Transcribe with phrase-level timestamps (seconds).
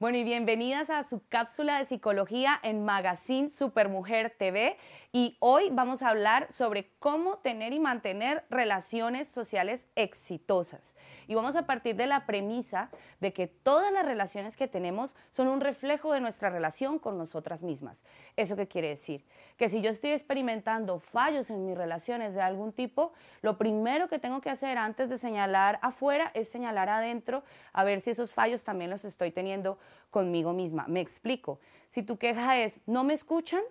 [0.00, 4.78] Bueno, y bienvenidas a su cápsula de psicología en Magazine Supermujer TV.
[5.12, 10.94] Y hoy vamos a hablar sobre cómo tener y mantener relaciones sociales exitosas.
[11.28, 12.88] Y vamos a partir de la premisa
[13.20, 17.62] de que todas las relaciones que tenemos son un reflejo de nuestra relación con nosotras
[17.62, 18.02] mismas.
[18.36, 19.26] ¿Eso qué quiere decir?
[19.58, 23.12] Que si yo estoy experimentando fallos en mis relaciones de algún tipo,
[23.42, 27.42] lo primero que tengo que hacer antes de señalar afuera es señalar adentro
[27.74, 29.78] a ver si esos fallos también los estoy teniendo
[30.10, 30.86] conmigo misma.
[30.88, 31.60] Me explico.
[31.88, 33.62] Si tu queja es, no me escuchan,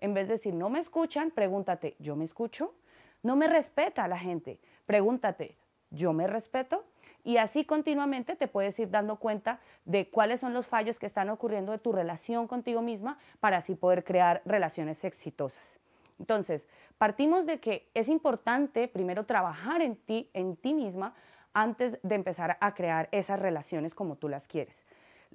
[0.00, 2.74] en vez de decir, no me escuchan, pregúntate, ¿yo me escucho?
[3.22, 5.56] No me respeta la gente, pregúntate,
[5.90, 6.84] ¿yo me respeto?
[7.22, 11.30] Y así continuamente te puedes ir dando cuenta de cuáles son los fallos que están
[11.30, 15.78] ocurriendo de tu relación contigo misma para así poder crear relaciones exitosas.
[16.18, 16.68] Entonces,
[16.98, 21.14] partimos de que es importante primero trabajar en ti, en ti misma,
[21.54, 24.84] antes de empezar a crear esas relaciones como tú las quieres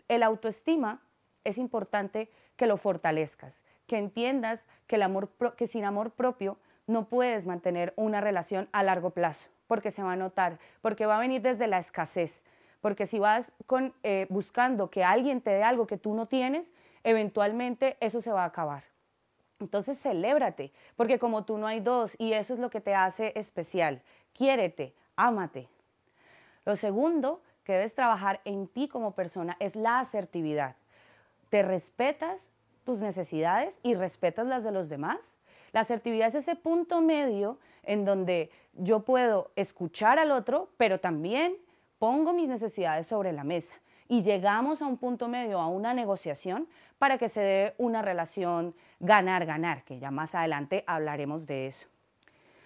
[0.09, 1.01] el autoestima
[1.45, 6.57] es importante que lo fortalezcas, que entiendas que, sin amor propio
[6.87, 11.17] no puedes mantener una relación a largo plazo, porque se va a notar, porque va
[11.17, 12.43] a venir desde la escasez,
[12.81, 16.73] porque si vas con, eh, buscando que alguien te dé algo que tú no tienes,
[17.03, 18.83] eventualmente eso se va a acabar.
[19.59, 23.33] Entonces, celébrate, porque como tú no hay dos y eso es lo que te hace
[23.35, 24.01] especial.
[24.33, 25.67] Quiérete, ámate.
[26.65, 30.75] Lo segundo que debes trabajar en ti como persona es la asertividad.
[31.49, 32.49] ¿Te respetas
[32.83, 35.37] tus necesidades y respetas las de los demás?
[35.71, 41.57] La asertividad es ese punto medio en donde yo puedo escuchar al otro, pero también
[41.99, 43.75] pongo mis necesidades sobre la mesa
[44.07, 48.73] y llegamos a un punto medio, a una negociación para que se dé una relación
[48.99, 51.85] ganar-ganar, que ya más adelante hablaremos de eso.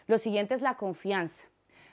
[0.08, 1.44] Lo siguiente es la confianza.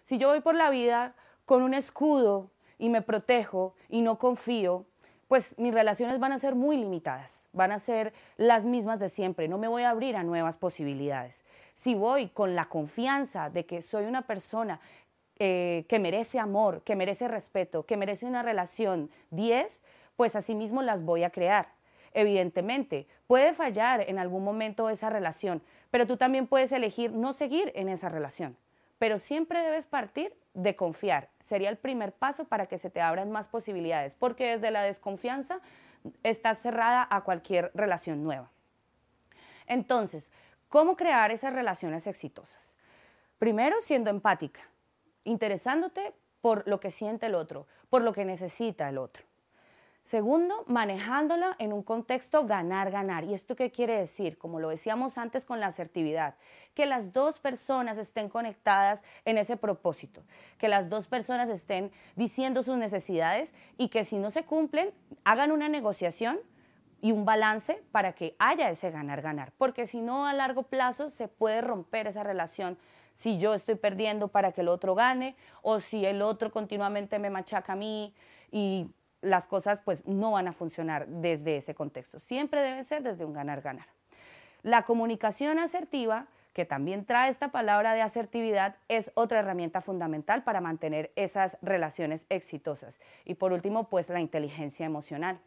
[0.05, 4.87] Si yo voy por la vida con un escudo y me protejo y no confío,
[5.29, 9.47] pues mis relaciones van a ser muy limitadas, van a ser las mismas de siempre,
[9.47, 11.45] no me voy a abrir a nuevas posibilidades.
[11.75, 14.81] Si voy con la confianza de que soy una persona
[15.39, 19.83] eh, que merece amor, que merece respeto, que merece una relación 10,
[20.17, 21.69] pues asimismo las voy a crear.
[22.13, 27.71] Evidentemente, puede fallar en algún momento esa relación, pero tú también puedes elegir no seguir
[27.77, 28.57] en esa relación
[29.01, 31.31] pero siempre debes partir de confiar.
[31.41, 35.61] Sería el primer paso para que se te abran más posibilidades, porque desde la desconfianza
[36.23, 38.51] estás cerrada a cualquier relación nueva.
[39.67, 40.31] Entonces,
[40.69, 42.75] ¿cómo crear esas relaciones exitosas?
[43.39, 44.61] Primero, siendo empática,
[45.25, 46.13] interesándote
[46.43, 49.25] por lo que siente el otro, por lo que necesita el otro.
[50.03, 53.25] Segundo, manejándola en un contexto ganar-ganar.
[53.25, 54.39] ¿Y esto qué quiere decir?
[54.39, 56.35] Como lo decíamos antes con la asertividad,
[56.75, 60.23] que las dos personas estén conectadas en ese propósito,
[60.59, 64.93] que las dos personas estén diciendo sus necesidades y que si no se cumplen,
[65.25, 66.41] hagan una negociación
[67.03, 71.29] y un balance para que haya ese ganar-ganar, porque si no a largo plazo se
[71.29, 72.79] puede romper esa relación
[73.15, 77.29] si yo estoy perdiendo para que el otro gane o si el otro continuamente me
[77.29, 78.15] machaca a mí
[78.51, 78.89] y
[79.23, 82.19] las cosas pues no van a funcionar desde ese contexto.
[82.19, 83.87] Siempre debe ser desde un ganar-ganar.
[84.63, 90.61] La comunicación asertiva, que también trae esta palabra de asertividad, es otra herramienta fundamental para
[90.61, 92.99] mantener esas relaciones exitosas.
[93.25, 95.39] Y por último, pues la inteligencia emocional.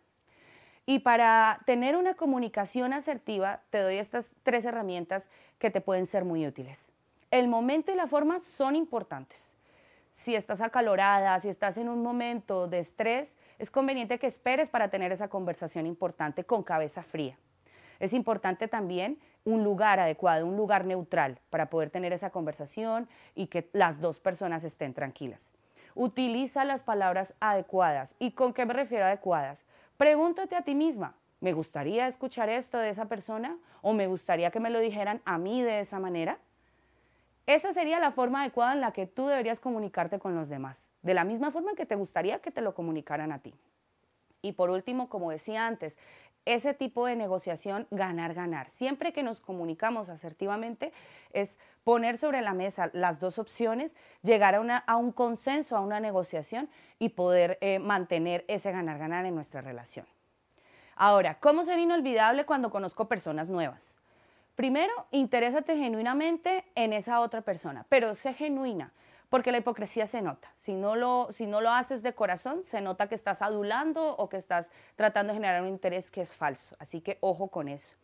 [0.85, 6.25] Y para tener una comunicación asertiva, te doy estas tres herramientas que te pueden ser
[6.25, 6.89] muy útiles.
[7.31, 9.51] El momento y la forma son importantes.
[10.11, 14.89] Si estás acalorada, si estás en un momento de estrés, es conveniente que esperes para
[14.89, 17.37] tener esa conversación importante con cabeza fría.
[18.01, 23.47] Es importante también un lugar adecuado, un lugar neutral para poder tener esa conversación y
[23.47, 25.49] que las dos personas estén tranquilas.
[25.95, 28.15] Utiliza las palabras adecuadas.
[28.19, 29.63] ¿Y con qué me refiero adecuadas?
[29.95, 33.57] Pregúntate a ti misma, ¿me gustaría escuchar esto de esa persona?
[33.81, 36.37] ¿O me gustaría que me lo dijeran a mí de esa manera?
[37.45, 41.13] Esa sería la forma adecuada en la que tú deberías comunicarte con los demás, de
[41.13, 43.53] la misma forma en que te gustaría que te lo comunicaran a ti.
[44.41, 45.97] Y por último, como decía antes,
[46.45, 48.69] ese tipo de negociación ganar-ganar.
[48.69, 50.91] Siempre que nos comunicamos asertivamente
[51.31, 56.69] es poner sobre la mesa las dos opciones, llegar a, un consenso, a una negociación
[56.99, 60.05] y poder eh, mantener ese ganar-ganar en nuestra relación.
[60.95, 64.02] Ahora, ¿cómo ser inolvidable cuando conozco personas nuevas?
[64.55, 68.93] Primero, interésate genuinamente en esa otra persona, pero sé genuina,
[69.29, 70.53] porque la hipocresía se nota.
[70.59, 74.29] Si no, lo, si no lo haces de corazón, se nota que estás adulando o
[74.29, 76.75] que estás tratando de generar un interés que es falso.
[76.77, 77.95] Así que ojo con eso.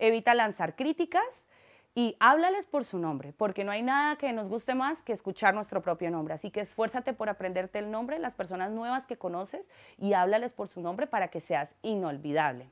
[0.00, 1.46] Evita lanzar críticas
[1.94, 5.54] y háblales por su nombre, porque no hay nada que nos guste más que escuchar
[5.54, 6.34] nuestro propio nombre.
[6.34, 9.64] Así que esfuérzate por aprenderte el nombre de las personas nuevas que conoces
[9.96, 12.68] y háblales por su nombre para que seas inolvidable.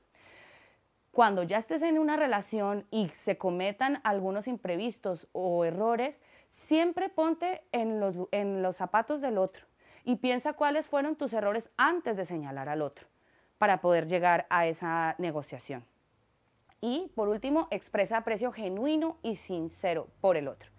[1.13, 7.63] Cuando ya estés en una relación y se cometan algunos imprevistos o errores, siempre ponte
[7.71, 9.67] en los, en los zapatos del otro
[10.05, 13.07] y piensa cuáles fueron tus errores antes de señalar al otro
[13.59, 15.85] para poder llegar a esa negociación.
[16.81, 20.71] Y por último, expresa aprecio genuino y sincero por el otro.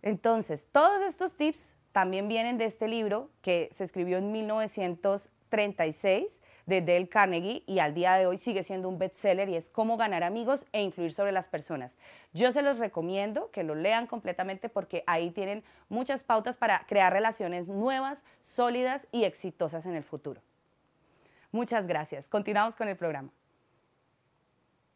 [0.00, 6.38] Entonces, todos estos tips también vienen de este libro que se escribió en 1936
[6.72, 9.98] de Dale Carnegie y al día de hoy sigue siendo un bestseller y es cómo
[9.98, 11.98] ganar amigos e influir sobre las personas.
[12.32, 17.12] Yo se los recomiendo que lo lean completamente porque ahí tienen muchas pautas para crear
[17.12, 20.40] relaciones nuevas, sólidas y exitosas en el futuro.
[21.50, 22.26] Muchas gracias.
[22.28, 23.28] Continuamos con el programa.